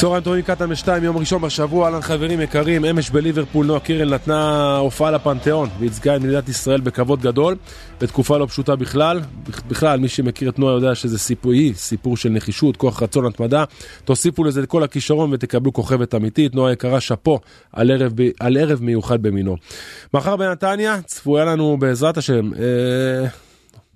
[0.00, 4.76] צהריים טובים קטן בשתיים, יום ראשון בשבוע, אהלן חברים יקרים, אמש בליברפול נועה קירל נתנה
[4.76, 7.56] הופעה לפנתיאון וייצגה את מדינת ישראל בכבוד גדול,
[8.00, 9.20] בתקופה לא פשוטה בכלל.
[9.68, 13.64] בכלל, מי שמכיר את נועה יודע שזה סיפור, היא סיפור של נחישות, כוח רצון, התמדה.
[14.04, 16.54] תוסיפו לזה את כל הכישרון ותקבלו כוכבת אמיתית.
[16.54, 17.38] נועה יקרה, שאפו
[17.72, 17.90] על
[18.40, 19.56] על ערב מיוחד במינו.
[20.14, 22.50] מחר בנתניה צפויה לנו בעזרת השם.
[22.54, 23.49] אה...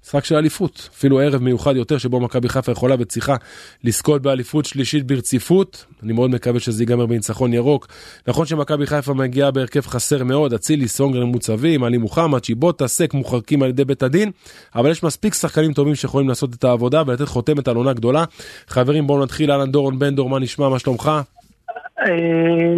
[0.04, 3.36] משחק של אליפות, אפילו ערב מיוחד יותר שבו מכבי חיפה יכולה וצריכה
[3.84, 5.84] לזכות באליפות שלישית ברציפות.
[6.02, 7.86] אני מאוד מקווה שזה ייגמר בניצחון ירוק.
[8.28, 13.62] נכון שמכבי חיפה מגיעה בהרכב חסר מאוד, אצילי, סונגרן מוצבים, עלי מוחמד, צ'יבוטה, סק מוחרקים
[13.62, 14.30] על ידי בית הדין,
[14.74, 18.24] אבל יש מספיק שחקנים טובים שיכולים לעשות את העבודה ולתת חותמת על עונה גדולה.
[18.68, 21.10] חברים בואו נתחיל, אהלן דורון בן דור, מה נשמע, מה שלומך?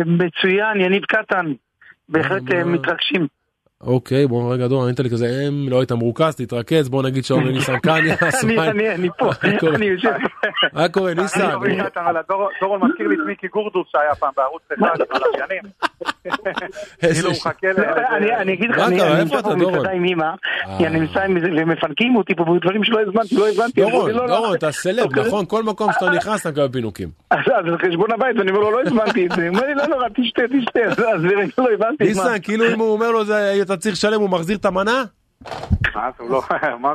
[0.07, 1.53] מצוין, יניב קטן,
[2.09, 3.36] בהחלט מתרגשים.
[3.81, 7.51] אוקיי, בוא רגע דור, ענית לי כזה, אם לא היית מרוכז, תתרכז, בוא נגיד שאומר
[7.51, 8.17] ניסן קניה.
[8.43, 9.31] אני אני פה,
[9.75, 10.11] אני יושב.
[10.73, 11.51] מה קורה ניסן?
[12.61, 15.63] דורון מזכיר לי את מיקי גורדוס שהיה פעם בערוץ אחד, על הלוויינים.
[17.01, 17.81] כאילו הוא מחכה ל...
[18.37, 20.31] אני אגיד לך, אני נמצא פה במסעדה עם אמא,
[20.81, 21.21] אני נמצא
[21.59, 23.81] ומפנקים אותי פה בדברים שלא הזמנתי, לא הבנתי.
[23.81, 25.47] דורון, דורון, אתה סלב, נכון?
[25.47, 27.09] כל מקום שאתה נכנס אתה מקבל פינוקים.
[27.31, 27.39] אז
[27.71, 29.49] זה חשבון הבית, אני אומר לו, לא הזמנתי את זה.
[29.49, 30.81] הוא אומר לי, לא נורא, תשתה, תשתה,
[31.13, 31.25] אז
[31.59, 32.05] לא הבנתי.
[32.05, 33.25] ניסן, כאילו אם הוא אומר לו,
[33.67, 35.05] אתה צריך לשלם, הוא מחזיר את המנה?
[35.95, 36.11] מה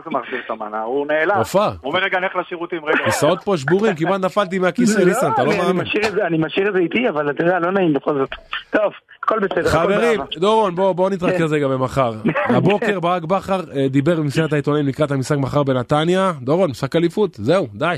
[0.06, 0.82] זה מחזיר את המנה?
[0.82, 1.42] הוא נעלם.
[1.54, 3.06] הוא אומר רגע, נלך לשירותים רגע.
[3.06, 5.86] כיסאות פה שבורים, כמעט נפלתי מהכיסא, ניסן, אתה לא מאמין.
[6.28, 8.30] אני משאיר את זה איתי, אבל אתה יודע, לא נעים בכל זאת.
[8.70, 8.92] טוב,
[9.24, 9.70] הכל בסדר.
[9.70, 12.14] חברים, דורון, בואו נתרכז רגע במחר.
[12.58, 16.32] הבוקר ברק בכר דיבר במסגרת העיתונאים לקראת המשחק מחר בנתניה.
[16.42, 17.96] דורון, משחק אליפות, זהו, די.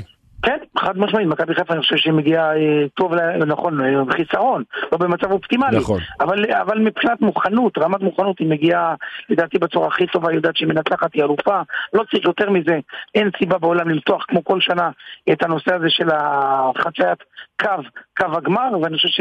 [0.78, 2.50] חד משמעית, מכבי חיפה אני חושב שהיא מגיעה
[2.94, 3.14] טוב,
[3.46, 3.80] נכון,
[4.10, 6.00] חיסרון, לא במצב אופטימלי, נכון.
[6.20, 8.94] אבל, אבל מבחינת מוכנות, רמת מוכנות היא מגיעה
[9.28, 11.60] לדעתי בצורה הכי טובה, היא יודעת שהיא מנצחת, היא אלופה,
[11.92, 12.78] לא צריך יותר מזה,
[13.14, 14.90] אין סיבה בעולם למתוח כמו כל שנה
[15.32, 17.18] את הנושא הזה של החציית
[17.60, 17.82] קו,
[18.16, 19.20] קו הגמר, ואני חושב ש...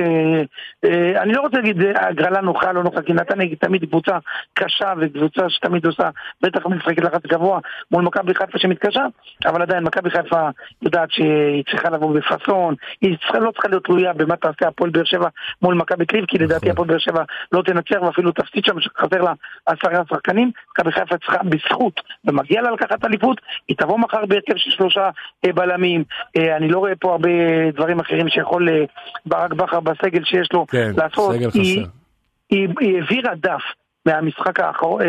[1.15, 4.17] אני לא רוצה להגיד הגרלה נוחה, לא נוחה, כי נתניה היא תמיד קבוצה
[4.53, 6.09] קשה וקבוצה שתמיד עושה,
[6.41, 7.59] בטח משחקת לחץ גבוה
[7.91, 9.05] מול מכבי חיפה שמתקשה,
[9.45, 10.49] אבל עדיין מכבי חיפה
[10.81, 15.03] יודעת שהיא צריכה לבוא בפאסון, היא צריכה, לא צריכה להיות תלויה במה תעשה הפועל באר
[15.03, 15.27] שבע
[15.61, 19.33] מול מכבי קריב, כי לדעתי הפועל באר שבע לא תנצח ואפילו תפסיד שם, שחסר לה
[19.65, 24.71] עשרה שחקנים, מכבי חיפה צריכה בזכות, ומגיע לה לקחת אליפות, היא תבוא מחר בהרכב של
[24.71, 25.09] שלושה
[25.45, 26.03] בלמים,
[26.37, 27.29] אני לא רואה פה הרבה
[27.73, 28.82] דברים אחרים שיכול
[29.25, 31.59] ברק בכר בסגל שיש לו כן, לעשות, סגל חסר.
[31.59, 33.61] היא, היא העבירה דף
[34.05, 35.01] מהמשחק האחרון,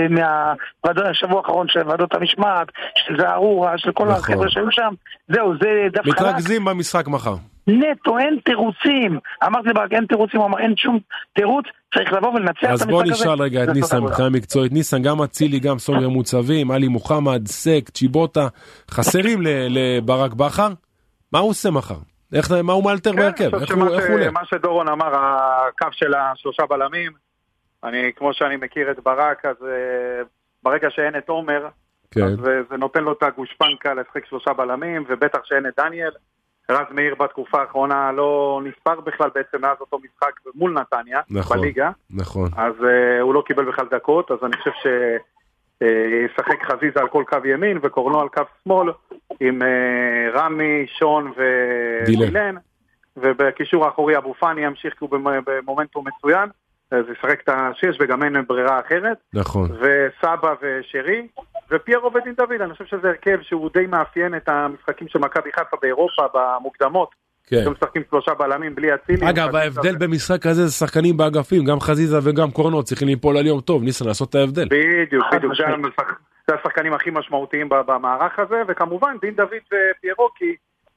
[0.85, 2.67] מהשבוע האחרון של ועדות המשמעת,
[3.07, 4.15] של זערורה, של כל נכון.
[4.21, 4.95] החבר'ה שהיו שם,
[5.29, 6.15] זהו, זה דף חלק.
[6.21, 7.35] מתרכזים במשחק מחר.
[7.67, 9.19] נטו, אין תירוצים.
[9.47, 10.99] אמרתי לברק, אין תירוצים, הוא אמר, אין שום
[11.35, 11.65] תירוץ,
[11.95, 12.85] צריך לבוא ולנצח את המשחק הזה.
[12.85, 14.03] אז בוא נשאל רגע את ניסן.
[14.03, 14.73] מבחינה מקצועית.
[14.73, 18.49] ניסן, גם אצילי, גם סונגר מוצבים, עלי מוחמד, סק, צ'יבוטה,
[18.91, 20.69] חסרים ל- לברק בכר.
[21.33, 21.99] מה הוא עושה מחר?
[22.35, 23.55] איך, מה הוא מאלתר כן, בהרכב?
[23.55, 24.31] אני איך הוא איך הוא עולה?
[24.31, 27.13] מה שדורון אמר, הקו של השלושה בלמים,
[27.85, 30.23] אני, כמו שאני מכיר את ברק, אז אה,
[30.63, 31.69] ברגע שאין את עומר,
[32.11, 36.11] כן, אז זה, זה נותן לו את הגושפנקה לשחק שלושה בלמים, ובטח שאין את דניאל.
[36.71, 41.59] רז מאיר בתקופה האחרונה לא נספר בכלל בעצם מאז אותו משחק מול נתניה, נכון.
[41.59, 42.49] בליגה, נכון.
[42.57, 47.25] אז uh, הוא לא קיבל בכלל דקות, אז אני חושב שישחק uh, חזיזה על כל
[47.29, 48.93] קו ימין וקורנו על קו שמאל,
[49.41, 51.33] עם uh, רמי, שון
[52.07, 52.23] דילן.
[52.23, 52.55] ודילן,
[53.17, 56.49] ובקישור האחורי אבו פאני ימשיך כי הוא במ- במומנטום מצוין,
[56.91, 59.17] אז ישחק את השש וגם אין ברירה אחרת.
[59.35, 59.71] נכון.
[59.73, 61.27] וסבא ושרי,
[61.71, 65.77] ופיירו ודין דוד, אני חושב שזה הרכב שהוא די מאפיין את המשחקים של מכבי חיפה
[65.83, 67.09] באירופה במוקדמות.
[67.47, 67.63] כן.
[67.67, 69.31] הם משחקים שלושה בלמים בלי אצילי.
[69.31, 73.61] אגב, ההבדל במשחק כזה זה שחקנים באגפים, גם חזיזה וגם קורנו צריכים ליפול על יום
[73.61, 74.65] טוב, ניסן, לעשות את ההבדל.
[74.71, 75.53] בדיוק, בדיוק,
[76.47, 80.57] זה השחקנים הכי משמעותיים במערך הזה, וכמובן דין דוד ופיירו, כי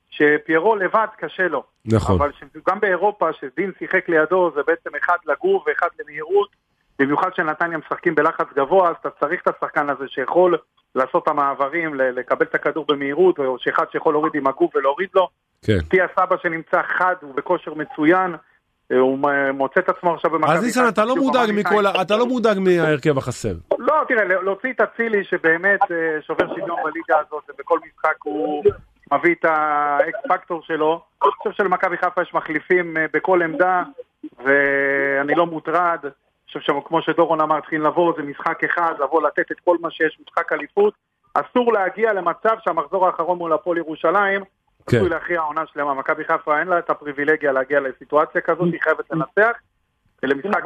[0.09, 1.63] שפיירו לבד קשה לו.
[1.85, 2.15] נכון.
[2.15, 2.31] אבל
[2.67, 6.49] גם באירופה, שדין שיחק לידו, זה בעצם אחד לגור ואחד למהירות.
[6.99, 10.57] במיוחד שנתניה משחקים בלחץ גבוה, אז אתה צריך את השחקן הזה שיכול
[10.95, 15.27] לעשות את המעברים, לקבל את הכדור במהירות, או שאחד שיכול להוריד עם הגוף ולהוריד לו.
[15.65, 15.79] כן.
[15.89, 18.35] טיה סבא שנמצא חד, הוא בכושר מצוין,
[18.93, 21.85] הוא מ- מוצא את עצמו עכשיו במכבי אז ניסן, אתה לא מודאג מכל.
[21.85, 23.53] ה- אתה לא מודאג מההרכב החסר.
[23.79, 28.63] לא, תראה, להוציא את אצילי שבאמת אה, שובר שוויון בליגה הזאת, ובכל משחק הוא
[29.13, 31.01] מביא את האקס פקטור שלו.
[31.23, 33.83] אני חושב שלמכבי חיפה יש מחליפים אה, בכל עמדה,
[34.45, 35.97] ואני לא מוטרד.
[36.03, 36.11] אני
[36.47, 40.17] חושב שכמו שדורון אמר, צריכים לבוא, זה משחק אחד, לבוא לתת את כל מה שיש,
[40.27, 40.93] משחק אליפות.
[41.33, 44.41] אסור להגיע למצב שהמחזור האחרון מול הפועל ירושלים,
[44.87, 45.15] עשוי כן.
[45.15, 45.93] להכריע עונה שלמה.
[45.93, 49.57] מכבי חיפה אין לה את הפריבילגיה להגיע לסיטואציה כזאת, היא חייבת לנצח.
[50.23, 50.63] למשחק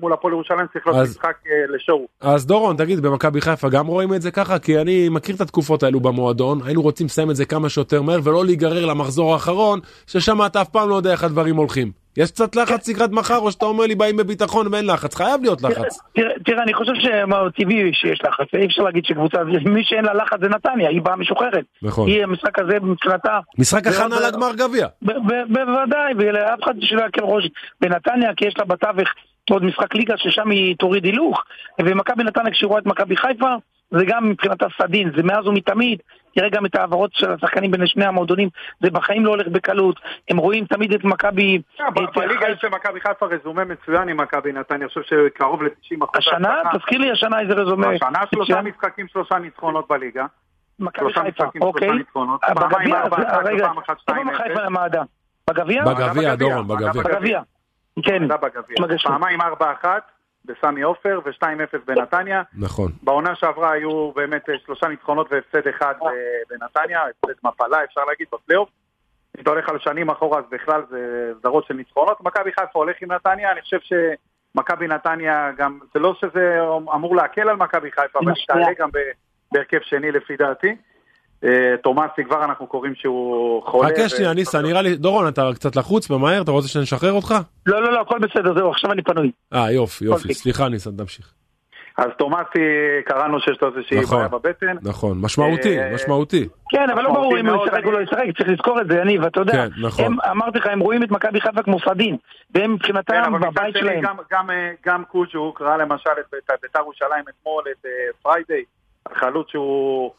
[0.00, 2.06] מול הפועל ירושלים צריך להיות משחק אה, לשואו.
[2.20, 4.58] אז דורון, תגיד, במכבי חיפה גם רואים את זה ככה?
[4.58, 8.20] כי אני מכיר את התקופות האלו במועדון, היינו רוצים לסיים את זה כמה שיותר מהר
[8.24, 11.92] ולא להיגרר למחזור האחרון, ששם אתה אף פעם לא יודע איך הדברים הולכים.
[12.18, 15.14] יש קצת לחץ לקראת מחר, או שאתה אומר לי באים בביטחון ואין לחץ?
[15.14, 15.98] חייב להיות לחץ.
[16.44, 20.48] תראה, אני חושב שטבעי שיש לחץ, אי אפשר להגיד שקבוצה, מי שאין לה לחץ זה
[20.48, 21.64] נתניה, היא באה משוחררת.
[21.82, 22.08] נכון.
[22.08, 24.86] היא, המשחק הזה מבחינתה, משחק הכנה לגמר גביע.
[25.48, 27.48] בוודאי, ולאף אחד שלא יקל ראש
[27.80, 29.08] בנתניה, כי יש לה בתווך
[29.50, 31.42] עוד משחק ליגה ששם היא תוריד הילוך,
[31.82, 33.54] ומכבי נתניה כשהיא רואה את מכבי חיפה,
[33.90, 36.02] זה גם מבחינתה סדין, זה מאז ומתמיד,
[36.34, 38.48] תראה גם את ההעברות של השחקנים בין שני המועדונים,
[38.80, 40.00] זה בחיים לא הולך בקלות,
[40.30, 41.58] הם רואים תמיד את מכבי...
[41.80, 42.48] אה, בליגה.
[42.48, 46.16] יש למכבי חיפה רזומה מצוין עם מכבי נתניה, אני חושב שקרוב ל-90 אחוז.
[46.16, 47.88] השנה, תזכיר לי השנה איזה רזומה.
[47.88, 48.62] השנה שלושה.
[48.62, 50.26] משחקים, שלושה ניצחונות בליגה.
[50.78, 51.88] מכבי שלושה חיפה, אוקיי.
[51.88, 53.02] אה, בגביע,
[53.44, 54.48] רגע, איפה שתיים מכבי אפס.
[54.48, 55.02] חיפה למעדה?
[55.50, 55.84] בגביע?
[55.84, 57.40] בגביע, דורון, בגביע.
[58.02, 58.22] כן.
[59.04, 59.84] פעמיים 4-1
[60.48, 62.42] בסמי עופר ו-2-0 בנתניה.
[62.58, 62.92] נכון.
[63.02, 66.10] בעונה שעברה היו באמת אה, שלושה ניצחונות והפסד אחד אה,
[66.50, 68.68] בנתניה, הפסד מפלה אפשר להגיד בפלייאוף.
[69.36, 72.20] אם אתה הולך על שנים אחורה אז בכלל זה סדרות של ניצחונות.
[72.20, 76.58] מכבי חיפה הולך עם נתניה, אני חושב שמכבי נתניה גם, זה לא שזה
[76.94, 78.88] אמור להקל על מכבי חיפה, אבל היא תעלה גם
[79.52, 80.76] בהרכב שני לפי דעתי.
[81.44, 83.88] אה, תומאסי כבר אנחנו קוראים שהוא חולה.
[83.88, 87.34] חכה שנייה, ניסן, נראה לי, דורון, אתה קצת לחוץ ומהר, אתה רוצה שנשחרר אותך?
[87.66, 89.30] לא, לא, לא, הכל בסדר, זהו, עכשיו אני פנוי.
[89.54, 90.34] אה, יופי, יופי.
[90.34, 91.32] סליחה ניסן, תמשיך.
[91.98, 92.58] אז תומאסי,
[93.04, 94.16] קראנו שיש לו איזושהי נכון.
[94.16, 94.76] בעיה בבטן.
[94.82, 96.48] נכון, משמעותי, אה, משמעותי.
[96.68, 99.24] כן, אבל לא ברור אם הוא ישחק או לא ישחק, צריך לזכור את זה, יניב,
[99.24, 99.52] אתה יודע.
[99.52, 100.04] כן, נכון.
[100.04, 102.16] הם, אמרתי לך, הם רואים את מכבי חיפה כמו סדין,
[102.54, 104.00] והם כן, מבחינתם מצד בבית שני, שלהם.
[104.02, 107.86] גם, גם, אה, גם קוז'וק ראה למשל את בית"ר- בית"ר ירושלים אתמול, את
[108.22, 108.62] פריידיי,
[109.06, 110.10] החלוץ שהוא,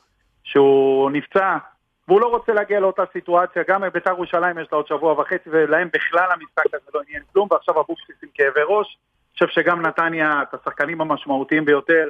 [0.50, 1.57] שהוא נפצע,
[2.07, 5.90] והוא לא רוצה להגיע לאותה סיטואציה, גם בית"ר ירושלים יש לה עוד שבוע וחצי, ולהם
[5.94, 8.98] בכלל המשחק הזה לא עניין כלום, ועכשיו אבוקסיס עם כאבי ראש.
[8.98, 12.07] אני חושב שגם נתניה, את השחקנים המשמעותיים ביותר,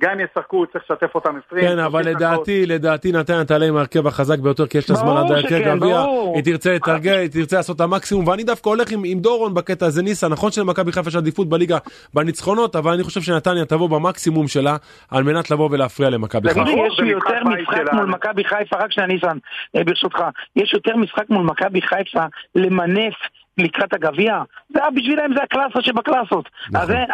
[0.00, 1.62] גם אם ישחקו, צריך לשתף אותם 20.
[1.62, 2.30] כן, אבל 30 דקות.
[2.30, 6.04] לדעתי, לדעתי נתניה תעלה עם ההרכב החזק ביותר, כי יש לה זמן עד ההרכב גביע.
[6.34, 9.86] היא תרצה לתרגל, היא תרצה לעשות את המקסימום, ואני דווקא הולך עם, עם דורון בקטע
[9.86, 11.78] הזה, ניסה, נכון שלמכבי חיפה יש עדיפות בליגה
[12.14, 14.76] בניצחונות, אבל אני חושב שנתניה תבוא במקסימום שלה,
[15.10, 16.62] על מנת לבוא ולהפריע למכבי חיפה.
[16.62, 17.92] לי, יש זה יותר משחק.
[17.92, 19.38] מול מכבי חיפה, רק שנייה ניסן,
[19.76, 20.18] אה, ברשותך,
[20.56, 22.24] יש יותר משחק מול מכבי חיפה
[22.54, 23.14] למנף
[23.58, 24.42] לקראת הגביע?
[24.68, 26.48] זה היה בשבילם זה הקלאסה שבקלאסות.
[26.70, 26.80] נכון.
[26.80, 27.04] אז זה-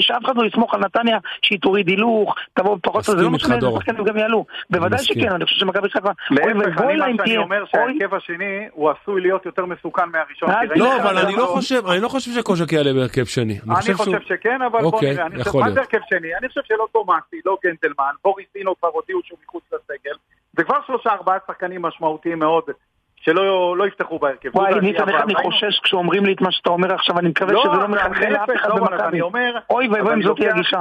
[0.00, 3.66] שאף אחד לא יסמוך על נתניה שהיא תוריד הילוך, תבוא פחות, זה לא משנה איזה.
[3.76, 4.44] שחקנים גם יעלו.
[4.70, 4.98] בוודאי.
[4.98, 9.46] שכן, אני חושב שמכבי חיפה, להפך, אני מה שאני אומר שההרכב השני הוא עשוי להיות
[9.46, 10.50] יותר מסוכן מהראשון.
[10.50, 13.58] אה, לא, אבל אני לא חושב, אני לא חושב שקושק יעלה בהרכב שני.
[13.86, 15.26] אני חושב שכן, אבל בוא אוקיי, נראה.
[15.26, 15.80] אני חושב, מה זה.
[15.80, 16.28] הרכב שני?
[16.40, 20.14] אני חושב שלא תומאסי, לא גנדלמן, בוריס אינו כבר הודיעו שהוא מחוץ לסגל.
[20.56, 22.64] זה כבר שלושה ארבעה שחקנים משמעותיים מאוד,
[23.16, 24.50] שלא לא יפתחו בהרכב.
[24.56, 27.52] וואי, ניסן, איך אבל אני חושש כשאומרים לי את מה שאתה אומר עכשיו, אני מקווה
[27.52, 29.02] לא, שזה לא מחלחל לאף אחד אז במכבי.
[29.08, 29.58] אני אומר...
[29.70, 30.80] אוי ואבוי אם זאת תהיה הגישה.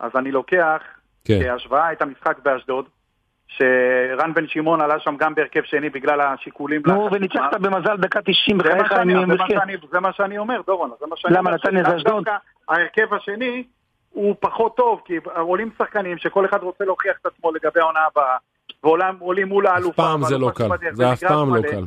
[0.00, 0.82] אז אני לוקח
[1.24, 1.38] כן.
[1.42, 2.84] כהשוואה את המשחק באשדוד,
[3.48, 6.82] שרן בן שמעון עלה שם גם בהרכב שני בגלל השיקולים.
[6.86, 7.60] נו, וניצחת.
[7.60, 9.46] במזל דקה 90 זה מה בחייך זה מה.
[9.48, 11.50] שאני- זה מה שאני אומר, דורון, זה מה שאני למה.
[11.50, 12.24] נתניה זה אשדוד?
[12.68, 13.64] ההרכב השני
[14.10, 18.36] הוא פחות טוב, כי עולים שחקנים שכל אחד רוצה להוכיח את עצמו לגבי העונה הבאה,
[18.84, 20.02] ועולים מול אף האלופה.
[20.02, 21.62] פעם זה לא קל, זה אף פעם לא.
[21.62, 21.84] קל.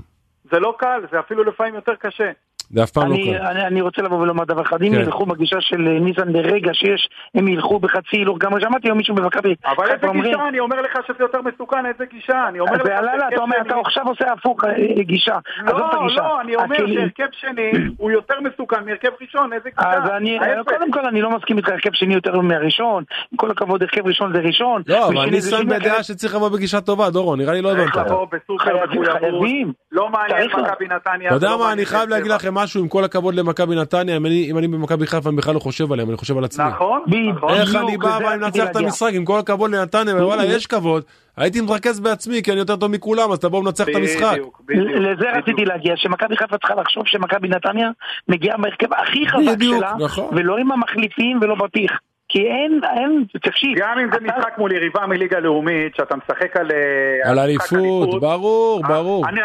[0.51, 2.31] זה לא קל, זה אפילו לפעמים יותר קשה.
[2.69, 3.45] זה אף פעם לא אני, קל.
[3.45, 4.99] אני, אני רוצה לבוא ולומר דבר אחד, אם כן.
[4.99, 9.15] ילכו בגישה של אה, ניסן לרגע שיש, הם ילכו בחצי הילוך, גם שמעתי היום מישהו
[9.15, 12.73] במכבי אבל איזה אומרים, גישה, אני אומר לך שזה יותר מסוכן, איזה גישה, אני אומר
[12.73, 12.85] לך...
[12.85, 16.21] לא, לא, שהרכב אתה אומר, אתה עכשיו עושה הפוך אה, גישה, עזוב את לא, הגישה.
[16.21, 16.77] לא, אני אומר.
[16.77, 19.89] שהרכב שני הוא יותר מסוכן מהרכב ראשון, איזה גישה?
[19.89, 20.39] אז אני.
[20.65, 24.33] קודם כל אני לא מסכים איתך, הרכב שני יותר מהראשון, עם כל הכבוד, הרכב ראשון
[24.33, 24.81] זה ראשון.
[24.87, 28.07] לא, אבל שני, בדעה שצריך לבוא בגישה טובה, דורון, נראה לי לא צריך הבנת.
[28.07, 29.73] לבוא בסופר חייבים, מחויבות, חייבים.
[29.91, 31.27] לא מעניין צריך מכבי נתניה.
[31.27, 32.35] אתה יודע ולא מה, מעניין אני חייב באר להגיד שבע.
[32.35, 35.53] לכם משהו, עם כל הכבוד למכבי נתניה, אם אני- אם אני במכבי חיפה אני בכלל
[35.53, 36.65] לא חושב עליהם, אני חושב על עצמי.
[36.65, 37.37] נכון, בדיוק.
[37.37, 37.49] נכון.
[37.53, 38.75] איך אני בא ואני מנצח את.
[38.75, 41.03] המשחק, עם כל הכבוד לנתניה, ווואלה, יש כבוד,
[41.37, 44.37] הייתי מרכז בעצמי, כי אני יותר טוב מכולם, אז תבואו ננצח את המשחק.
[44.69, 45.25] לזה.
[45.37, 47.89] רציתי להגיע, שמכבי חיפה צריכה לחשוב שמכבי נתניה
[48.27, 50.25] מגיעה בהרכב הכי חזק שלה, נכון.
[50.37, 51.91] ולא עם המחליפים ולא בטיח.
[52.33, 53.77] כי אין, אין, תקשיב.
[53.77, 56.71] גם אם זה אתה- משחק מול יריבה מליגה לאומית, שאתה משחק על...
[56.71, 59.29] אה, על אליפות, ברור, אה, ברור.
[59.29, 59.39] אני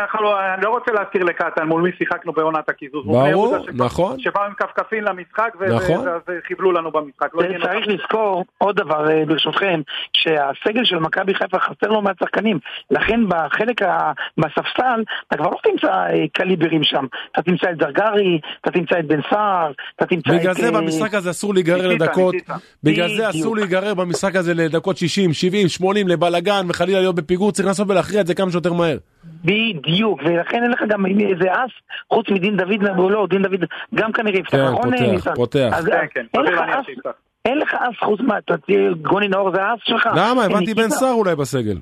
[0.63, 3.07] לא רוצה להזכיר לקטן מול מי שיחקנו בעונת הקיזוז.
[3.07, 4.19] ברור, נכון.
[4.21, 6.09] שבאו עם כפכפים למשחק, ו- נכון.
[6.09, 7.35] ואז חיבלו לנו במשחק.
[7.35, 7.87] לא צריך.
[7.89, 9.81] לזכור עוד דבר אה, ברשותכם,
[10.13, 12.59] שהסגל של מכבי חיפה חסר לו מעט שחקנים,
[12.91, 14.13] לכן בחלק, ה...
[14.39, 15.93] בספסל, אתה כבר לא תמצא
[16.33, 20.41] קליברים שם, אתה תמצא את זרגרי, אתה תמצא את בן סער, אתה תמצא את...
[20.41, 22.51] בגלל זה במשחק הזה אסור להיגרר לדקות, ניסית.
[22.83, 27.69] בגלל זה אסור להיגרר במשחק הזה לדקות 60, 70, 80 לבלאגן וחלילה להיות בפיגור, צריך
[27.69, 28.99] לנסות ולהכריע את זה כמה שיותר מהר.
[29.45, 31.71] בדיוק, ולכן אין לך גם איזה אס,
[32.13, 34.91] חוץ מדין דוד, לא, דין דוד גם כנראה יפתח, כן, נכון?
[34.91, 35.35] פותח, ניסן?
[35.35, 35.81] פותח.
[35.87, 37.11] כן, כן, אין סביר לך להניח אס, שיפתח.
[37.45, 40.09] אין לך אס חוץ מה, אתה תהיה גוני נאור זה האס שלך.
[40.17, 40.45] למה?
[40.45, 40.89] הבנתי בן.
[40.89, 41.79] סער אולי בסגל.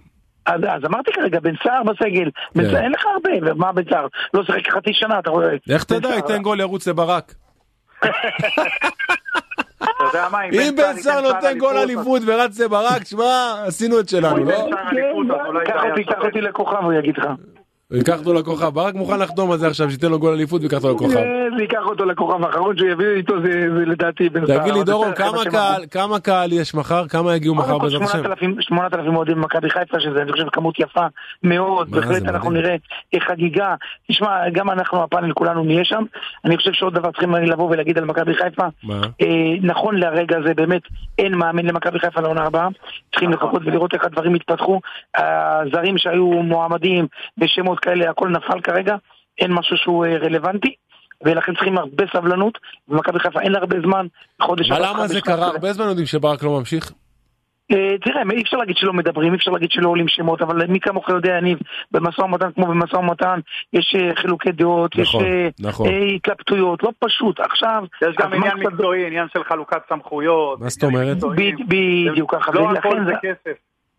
[0.46, 2.70] אז, אז אמרתי כרגע, בן סער בסגל, בן כן.
[2.70, 4.06] סער, אין לך הרבה, ומה בן סער?
[4.34, 5.48] לא שיחק חצי שנה, אתה רואה?
[5.70, 7.34] איך בן תדע, ייתן גול ירוץ לברק.
[9.82, 14.36] אתה יודע מה, אם בן סער נותן גול אליפות ורץ לברק, שמע, עשינו את שלנו,
[14.36, 14.44] לא?
[14.44, 17.26] בן סער אליפות, אז אולי קח זה היה אותי, לכוכב, הוא יגיד לך.
[17.90, 20.94] ייקח אותו לכוכב, ברק מוכן לחתום על זה עכשיו, שייתן לו גול אליפות ויקח אותו
[20.94, 21.20] לכוכב.
[21.56, 24.58] זה ייקח אותו לכוכב האחרון שהוא יביא איתו, זה זה לדעתי בן סער.
[24.58, 27.08] תגיד לי דורון, כמה זה קהל, כמה קהל יש מחר?
[27.08, 28.18] כמה יגיעו מחר בעזרת השם?
[28.22, 31.06] 8,000 8,000 אוהדים במכבי חיפה, שזה אני חושב כמות יפה
[31.42, 32.50] מאוד, בהחלט זה אנחנו.
[32.50, 32.76] נראה
[33.14, 33.74] אה, חגיגה.
[34.08, 36.04] תשמע, גם אנחנו הפאנל כולנו נהיה שם.
[36.44, 38.66] אני חושב שעוד דבר צריכים לבוא ולהגיד על מכבי חיפה.
[39.22, 39.26] אה,
[39.62, 40.82] נכון לרגע הזה באמת
[41.18, 42.68] אין מאמן למכבי חיפה לעונה הבאה.
[43.10, 44.80] צריכים לחכות ולראות איך הדברים יתפתחו.
[45.14, 47.06] הזרים שהיו מועמדים
[47.38, 48.96] ושמות כאלה, הכל נפל כרגע.
[49.38, 50.74] אין משהו שהוא אה, רלוונטי.
[51.24, 52.58] ולכן צריכים הרבה סבלנות,
[52.88, 54.06] ומכבי חיפה אין לה הרבה זמן,
[54.42, 55.46] חודש אבל למה זה קרה?
[55.46, 56.92] הרבה זמן יודעים שברק לא ממשיך.
[57.72, 60.80] אה, תראה, אי אפשר להגיד שלא מדברים, אי אפשר להגיד שלא עולים שמות, אבל מי
[60.80, 61.58] כמוך יודע, יניב,
[61.90, 63.40] במשא ומתן כמו במשא ומתן,
[63.72, 65.88] יש אה, חילוקי דעות, יש נכון, אה, נכון.
[66.16, 67.40] התלבטויות, לא פשוט.
[67.40, 70.60] עכשיו, יש גם עניין מקצועי, עניין של חלוקת סמכויות.
[70.60, 71.16] מה זאת אומרת?
[71.68, 73.12] בדיוק ככה, לא הכל זה...
[73.22, 73.56] כסף.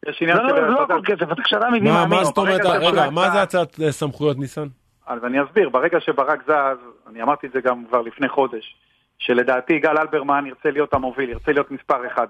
[0.09, 0.55] יש עניין לא, של...
[0.55, 2.65] לא, לא אתה יודע, הכל כסף, אתה כשאתה מביא מה, זאת אומרת?
[2.65, 4.67] רגע, מה זה הצעת סמכויות ניסן?
[5.07, 6.77] אז אני אסביר, ברגע שברק זז,
[7.09, 8.75] אני אמרתי את זה גם כבר לפני חודש,
[9.19, 12.27] שלדעתי יגאל אלברמן ירצה להיות המוביל, ירצה להיות מספר אחד.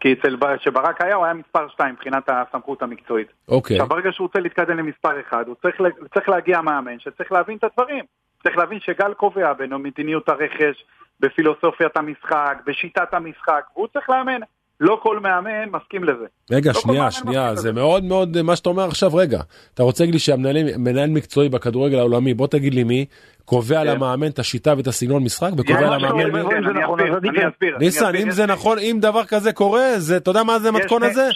[0.00, 3.28] כי אצל כשברק היה, הוא היה מספר שתיים מבחינת הסמכות המקצועית.
[3.48, 3.76] אוקיי.
[3.76, 5.80] עכשיו, ברגע שהוא רוצה להתקדם למספר אחד, הוא צריך,
[6.14, 8.04] צריך להגיע מאמן שצריך להבין את הדברים.
[8.42, 10.84] צריך להבין שגל קובע בין מדיניות הרכש,
[11.20, 14.40] בפילוסופיית המשחק, בשיטת המשחק, והוא צריך לאמן.
[14.80, 16.24] לא כל מאמן מסכים לזה.
[16.50, 17.80] רגע, לא שנייה, שנייה, זה לזה.
[17.80, 19.40] מאוד מאוד מה שאתה אומר עכשיו, רגע.
[19.74, 23.06] אתה רוצה להגיד לי שהמנהל מקצועי בכדורגל העולמי, בוא תגיד לי מי,
[23.44, 23.86] קובע כן.
[23.86, 26.40] למאמן את השיטה ואת הסגנון משחק, וקובע שאתה למאמן...
[26.40, 27.76] אם זה אני נכון, אסביר, אני אסביר.
[27.76, 30.68] אני ניסן, אסביר, אם זה נכון, אם דבר כזה קורה, זה, אתה יודע מה זה
[30.68, 31.28] המתכון הזה?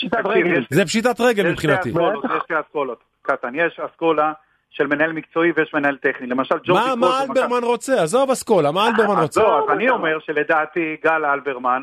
[0.70, 1.88] זה פשיטת רגל מבחינתי.
[1.88, 1.94] יש
[2.44, 2.99] שתי אסכולות.
[3.22, 4.32] קטן, יש אסכולה
[4.70, 6.26] של מנהל מקצועי ויש מנהל טכני.
[6.26, 8.02] למשל ג'ורדי מה קרויף מה אלברמן רוצה?
[8.02, 9.42] עזוב אסכולה, מה אלברמן רוצה?
[9.42, 11.82] לא, אז אני אומר שלדעתי גל אלברמן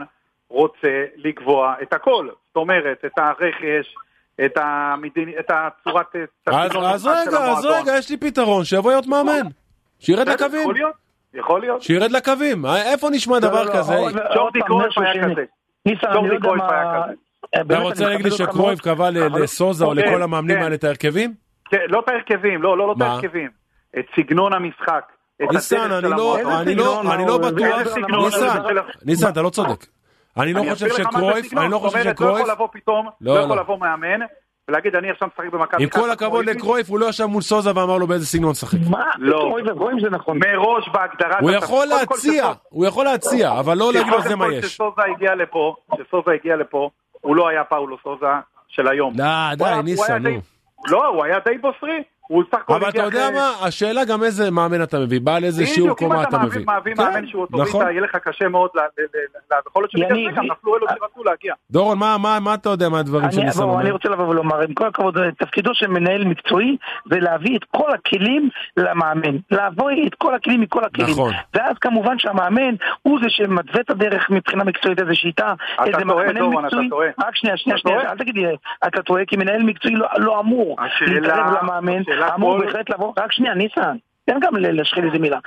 [0.49, 2.27] רוצה לקבוע את הכל.
[2.47, 3.95] זאת אומרת, את הרכש,
[4.45, 5.29] את, המדינ...
[5.39, 6.15] את הצורת...
[6.15, 7.65] את אז אז רגע, אז.
[7.65, 9.47] רגע, יש לי פתרון, שיבוא להיות מאמן.
[9.99, 10.93] שירד בסדר, לקווים, יכול להיות,
[11.33, 11.81] יכול להיות.
[11.81, 12.65] שירד לקווים.
[12.65, 13.95] אה, איפה נשמע לא, דבר לא, כזה?
[14.35, 15.23] ג'ורדי קרויף היה.
[15.23, 15.45] כזה.
[16.13, 16.61] ג'ורדי לא קרויף.
[16.69, 17.13] היה כזה.
[17.55, 20.63] אה, אתה רוצה להגיד לי שקרויף קבע לסוזה או כן, לכל המאמנים כן.
[20.63, 21.33] האלה את ההרכבים?
[21.71, 23.01] כן, לא את ההרכבים, לא, לא, לא את?
[23.01, 23.49] ההרכבים.
[23.99, 25.11] את סגנון המשחק.
[25.51, 26.09] ניסן, אני
[26.75, 27.97] לא, לא, לא בטוח,
[29.05, 29.85] ניסן, אתה לא צודק.
[30.37, 31.57] אני לא חושב שקרויף.
[31.57, 33.61] אני לא חושב לא שקרויף, יכול לבוא פתאום, לא, לא יכול לא.
[33.61, 34.25] לבוא מאמן
[34.69, 37.97] ולהגיד אני עכשיו משחק במכבי עם כל הכבוד לקרויף, הוא לא ישב מול סוזה ואמר
[37.97, 38.77] לו באיזה סגנון לשחק.
[38.89, 39.03] מה?
[39.17, 39.57] לא.
[40.11, 40.39] נכון.
[40.39, 41.39] מראש בהגדרה...
[41.41, 44.65] הוא יכול להציע, הוא יכול להציע, אבל לא להגיד לו זה מה יש.
[44.65, 46.89] כשסוזה הגיע לפה, כשסוזה הגיע לפה,
[47.21, 48.25] הוא לא היה פאולו סוזה
[48.67, 49.13] של היום.
[49.13, 49.23] די,
[49.57, 50.29] די- נו.
[50.87, 52.03] לא, הוא היה די בוסרי.
[52.29, 55.43] הוא סך הכל אבל אתה יודע אחרי- מה, השאלה גם איזה מאמן אתה מביא, בעל
[55.43, 56.65] איזה שיעור אם קומה אתה אתה מביא.
[56.65, 57.59] מעביר כן, מאמן שהוא נכון.
[57.65, 59.17] אוטוריטה, יהיה לך קשה מאוד, ל- ל- ל-
[59.55, 61.53] ל- יכול להיות שבגלל זה גם נפלו אלו שרצו להגיע.
[61.71, 63.91] דורון, מה- אתה יודע מהדברים אני, שניסן בוא, אני?
[63.91, 66.77] רוצה לבוא ולומר, עם כל הכבוד, תפקידו של מנהל מקצועי
[67.11, 69.35] זה להביא את כל הכלים למאמן.
[69.51, 71.09] להביא את כל הכלים מכל הכלים.
[71.09, 71.33] נכון.
[71.53, 75.53] ואז כמובן שהמאמן הוא זה שמתווה את הדרך מבחינה מקצועית, איזה שיטה,
[75.85, 76.89] איזה טועה, מנהל דורון, אתה מקצועי.
[76.89, 77.07] טועה.
[77.19, 78.11] רק שנייה, שנייה, אתה שנייה, טועה.
[78.11, 78.45] אל תגיד לי,
[78.87, 80.75] אתה טועה, כי מנהל מקצועי לא, לא אמור
[81.07, 82.01] להתערב למאמן,
[82.35, 83.95] אמור בהחלט לבוא, רק שנייה, ניסן.
[84.25, 85.37] תן גם ל- להשחיל איזה מילה.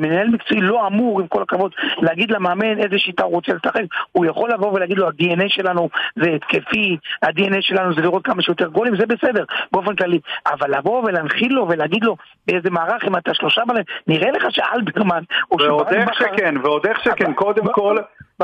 [0.00, 1.72] מנהל מקצועי לא אמור, עם כל הכבוד,
[2.02, 3.82] להגיד למאמן איזה שיטה הוא רוצה לשחק.
[4.12, 8.66] הוא יכול לבוא ולהגיד לו, ה-DNA שלנו זה התקפי, ה-DNA שלנו זה לראות כמה שיותר
[8.68, 10.20] גולים, זה בסדר, באופן כללי.
[10.52, 15.22] אבל לבוא ולהנחיל לו ולהגיד לו באיזה מערך, אם אתה שלושה בלם, נראה לך שאלברמן,
[15.50, 17.96] או ועוד שברק איך בכר- שכן, ועוד איך שכן, קודם כל,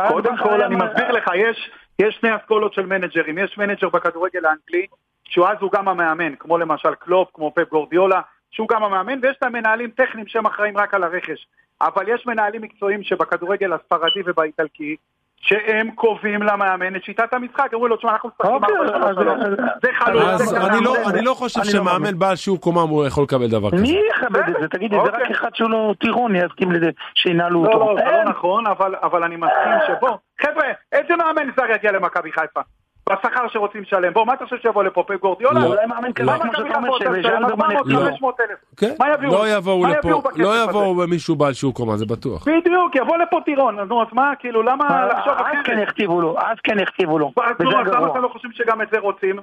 [0.08, 4.86] קודם כל אני מסביר לך, יש יש שני אסכולות של מנג'רים, יש מנג'ר בכדורגל האנגלי,
[5.30, 8.20] שהוא אז הוא גם המאמן, כמו למשל קלופ, כמו פפ גורדיולה,
[8.50, 11.46] שהוא גם המאמן, ויש את המנהלים טכניים שהם אחראים רק על הרכש.
[11.82, 14.96] אבל יש מנהלים מקצועיים שבכדורגל הספרדי ובאיטלקי,
[15.42, 19.14] שהם קובעים למאמן את שיטת המשחק, אומרים לו, תשמע, אנחנו משחקים אוקיי, ארבע, שלוש, אז-
[19.16, 22.18] שלוש." אז- זה חלוץ, אז אני לא- זה- אני לא חושב לא שמאמן.
[22.18, 23.82] בעל שיעור קומה הוא יכול לקבל דבר כזה.
[23.82, 24.68] מי יכבד את זה?
[24.68, 25.22] תגיד לי, זה אוקיי.
[25.24, 27.78] רק אחד שהוא לא טירון יסכים לזה שינהלו לא, אותו.
[27.78, 28.28] לא, זה לא אין.
[28.28, 30.10] נכון, אבל, אבל אני מסכים שבוא,
[30.40, 32.60] חבר'ה, איזה מאמן זר יגיע למכבי חיפה?
[33.12, 34.12] בשכר שרוצים לשלם.
[34.12, 35.60] בוא, מה אתה חושב שיבוא לפה פפ גורדיולה?
[35.60, 35.66] לא.
[35.66, 36.30] אולי מאמן כזה,
[36.74, 38.00] כמו מכבי שאתה אומר, 400, לא.
[38.10, 38.58] 500 אלף.
[38.76, 39.30] כן, יביאו?
[39.32, 40.64] לא יבואו לפה, לא?
[40.64, 42.48] יבואו מישהו בעל שיעור קומה, זה בטוח.
[42.48, 45.78] בדיוק, יבוא לפה טירון, נו אז מה, כאילו, למה לחשוב אז כן?
[45.82, 48.10] יכתיבו לו, אז כן יכתיבו לו, אז למה.
[48.10, 49.36] אתה לא חושב שגם את זה רוצים?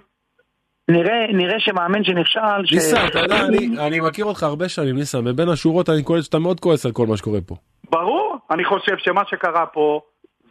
[0.92, 5.24] נראה נראה שמאמן שנכשל, ש- ניסן, אתה יודע, אני- אני מכיר אותך הרבה שנים, ניסן,
[5.28, 7.56] מבין השורות אני קולט שאתה מאוד כועס על כל מה שקורה פה.
[7.92, 10.02] ברור, אני חושב שמה שקרה פה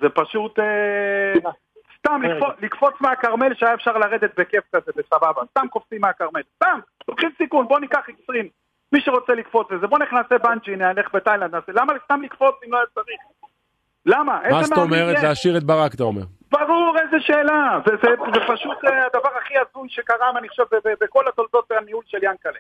[0.01, 1.51] זה פשוט אה,
[2.07, 2.21] סתם.
[2.61, 7.79] לקפוץ- מהכרמל שהיה אפשר לרדת בכיף כזה, בסבבה, סתם קופצים מהכרמל, סתם, לוקחים סיכון, בוא
[7.81, 8.49] ניקח אקסטרים,
[8.93, 12.77] מי שרוצה לקפוץ לזה, בוא נעשה בנג'י, נלך בתאילנד, נעשה, למה סתם לקפוץ אם לא
[12.77, 13.21] היה צריך?
[14.07, 14.41] למה?
[14.51, 15.23] מה זאת אומרת?
[15.23, 16.23] להשאיר את ברק, אתה אומר.
[16.51, 17.79] ברור, איזה שאלה.
[17.87, 20.63] זה, זה, זה פשוט אה, הדבר הכי הזוי שקרה, אני חושב,
[21.01, 22.53] בכל התולדות הניהול של ינקלה.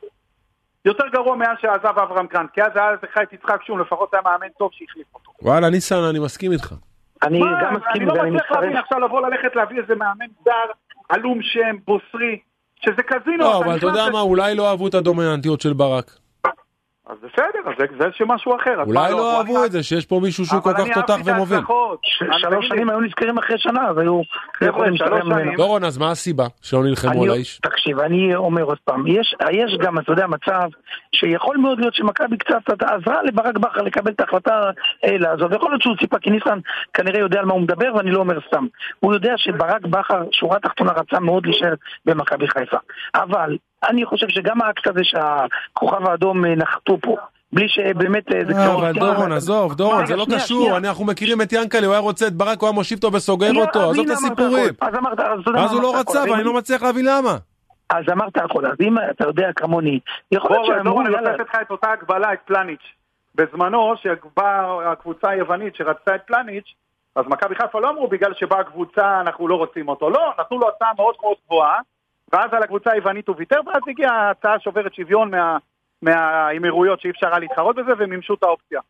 [0.85, 4.23] יותר גרוע מאז שעזב אברהם קרנט, כי אז היה לך את יצחק שום, לפחות היה
[4.23, 5.31] מאמן טוב שהחליף אותו.
[5.43, 6.75] וואלה, ניסן, אני מסכים איתך.
[7.23, 8.85] אני מה, גם מסכים אני עם זה, לא אני מצליח להבין מצטרף.
[8.85, 10.73] עכשיו לבוא ללכת להביא איזה מאמן זר,
[11.09, 12.39] עלום שם, בוסרי,
[12.81, 13.39] שזה קזינו.
[13.39, 16.19] לא, אבל אתה יודע מה, אולי לא אהבו את הדומיננטיות של ברק.
[17.07, 18.83] אז בסדר, אז זה, זה שמשהו אחר.
[18.87, 19.65] אולי לא בוא אהבו.
[19.65, 21.59] את זה, שיש פה מישהו שהוא כל כך תותח ומוביל.
[22.39, 24.21] שלוש שנים היו נזכרים אחרי שנה, אז היו
[24.63, 25.41] יכולים להשתלם ממנו.
[25.41, 25.57] שנים.
[25.57, 27.59] דורון, אז מה הסיבה שלא נלחמו על אני, האיש?
[27.59, 30.69] תקשיב, אני אומר עוד פעם, יש, יש גם, אתה יודע, מצב
[31.13, 34.71] שיכול מאוד להיות שמכבי קצת עזרה לברק בכר לקבל את ההחלטה
[35.05, 35.53] אה, לעזוב.
[35.53, 36.59] יכול להיות שהוא ציפה, כי ניסן
[36.95, 38.67] כנראה יודע על מה הוא מדבר, ואני לא אומר סתם.
[39.01, 41.75] הוא יודע שברק בכר, שורה תחתונה, רצה מאוד להישאר
[42.07, 42.79] במכבי חיפה.
[43.15, 47.17] אבל אני חושב שגם האקט הזה שהכוכב האדום אה, נחתו פה,
[47.53, 48.75] בלי שבאמת אה, זה אה, כבר...
[48.75, 50.77] אבל דורון, עזוב, דורון, זה לא קשור.
[50.77, 53.83] אנחנו מכירים את ינקלה, הוא היה רוצה את ברק, הוא היה מושיב אותו וסוגר אותו,
[53.83, 54.75] אז עזוב את הסיפורים.
[55.57, 56.23] אז הוא לא רצה.
[56.31, 57.37] ואני לא מצליח להבין למה.
[57.91, 60.01] אז אמרת הכל, אז אם אתה יודע כמוני,
[60.33, 62.93] יכול להיות שאמרו, דורון, אני רוצה לתת לך את אותה הגבלה, את פלניץ'.
[63.35, 66.75] בזמנו, שבאה הקבוצה היוונית שרצתה את פלניץ',
[67.17, 70.11] אז מכבי חיפה לא אמרו בגלל שבאה הקבוצה אנחנו לא רוצים אותו.
[70.11, 71.81] לא, נתנו לו הצעה מאוד מאוד גבוהה,
[72.33, 75.57] ואז על הקבוצה היוונית הוא ויתר, ואז הגיעה הצעה שוברת שוויון מה,
[76.03, 78.81] מהאמירויות שאי אפשר היה להתחרות בזה, ומימשו את האופציה.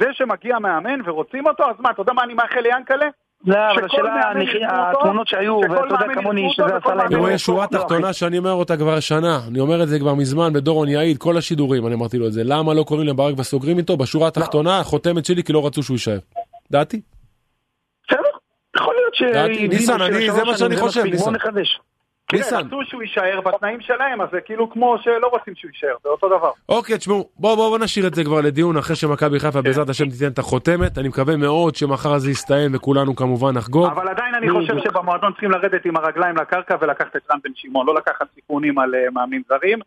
[0.00, 3.06] זה שמגיע מאמן ורוצים אותו, אז מה, אתה יודע מה אני מאחל ליענקלה?
[3.46, 4.32] לא, אבל השאלה,
[4.68, 7.12] התמונות שהיו, ואתה יודע כמוני שזה עשה להם...
[7.12, 10.14] לא, יש שורה לא, תחתונה שאני אומר אותה כבר שנה, אני אומר את זה כבר
[10.14, 13.78] מזמן, ודורון יעיד, כל השידורים, אני אמרתי לו את זה, למה לא קוראים לברק וסוגרים
[13.78, 13.96] איתו?
[13.96, 16.18] בשורה התחתונה, חותמת שלי כי לא רצו שהוא יישאר.
[16.70, 17.00] דעתי.
[18.08, 18.20] בסדר,
[18.76, 19.22] יכול להיות ש...
[19.68, 21.32] ניסן, אני- זה מה שאני חושב, ניסן.
[22.32, 22.56] ניסן.
[22.56, 26.28] רצו שהוא יישאר בתנאים שלהם, אז זה כאילו כמו שלא רוצים שהוא יישאר, זה אותו
[26.28, 26.50] דבר.
[26.68, 29.46] אוקיי, תשמעו, בואו בוא, בוא נשאיר את זה כבר לדיון אחרי שמכבי כן.
[29.46, 33.86] חיפה בעזרת השם תיתן את החותמת, אני מקווה מאוד שמחר זה יסתיים וכולנו כמובן נחגוג.
[33.86, 34.80] אבל עדיין אני חושב.
[34.84, 38.94] שבמועדון צריכים לרדת עם הרגליים לקרקע ולקחת את רן בן שמעון, לא לקחת סיכונים על
[38.94, 39.78] אה, מאמנים זרים,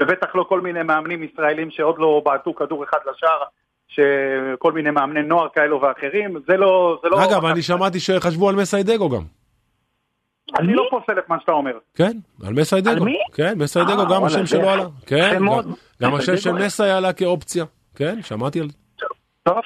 [0.00, 3.42] ובטח לא כל מיני מאמנים ישראלים שעוד לא בעטו כדור אחד לשער,
[3.88, 7.00] שכל מיני מאמני נוער כאלו ואחרים, זה לא...
[7.02, 9.43] זה לא אגב, אני שמעתי שחשבו על מסיידגו גם.
[10.58, 10.74] אני?
[10.74, 11.72] לא פוסל את מה שאתה אומר.
[11.94, 12.12] כן,
[12.46, 12.90] על מסיידגו.
[12.90, 13.18] על מי?
[13.34, 14.68] כן, מסיידגו, אה, גם השם שלו.
[14.68, 14.84] עלה.
[15.06, 15.38] כן,
[16.02, 16.52] גם- השם של.
[16.52, 17.64] מסי עלה כאופציה.
[17.96, 18.76] כן, שמעתי על זה.
[19.42, 19.58] טוב.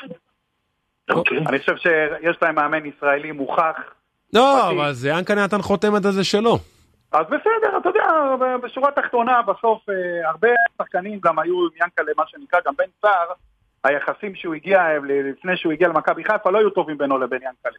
[1.10, 1.38] אוקיי.
[1.38, 3.76] אני חושב שיש להם מאמן ישראלי מוכח,
[4.32, 4.70] לא.
[4.70, 6.58] אבל זה ינקנה נתן חותמת על זה שלו.
[7.12, 8.06] אז בסדר, אתה יודע,
[8.62, 13.26] בשורה התחתונה, בסוף אה, הרבה שחקנים גם היו עם ינקלה, מה שנקרא, גם בן סער,
[13.84, 14.98] היחסים שהוא הגיע, אה,
[15.30, 17.78] לפני שהוא הגיע למכבי חיפה, לא היו טובים בינו לבין ינקלה.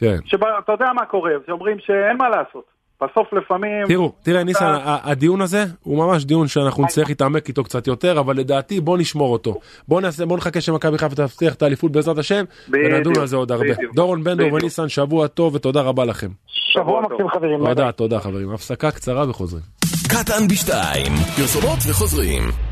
[0.00, 0.16] כן.
[0.24, 2.80] שאתה יודע מה קורה, שאומרים שאין מה לעשות.
[3.02, 3.86] בסוף לפעמים...
[3.86, 8.36] תראו, תראה ניסן, הדיון הזה הוא ממש דיון שאנחנו נצטרך להתעמק איתו קצת יותר, אבל
[8.36, 9.54] לדעתי בוא נשמור אותו.
[9.88, 13.52] בוא נעשה, בוא נחכה שמכבי חיפה תבטיח את האליפות בעזרת השם, ונדון על זה עוד
[13.52, 13.74] הרבה.
[13.94, 14.52] דורון בן דור.
[14.52, 16.28] וניסן, שבוע טוב ותודה רבה לכם.
[16.46, 17.66] שבוע מקסים חברים.
[17.66, 18.50] תודה, תודה חברים.
[18.50, 19.62] הפסקה קצרה וחוזרים.
[20.08, 22.69] קטן בשתיים, פרסומות וחוזרים.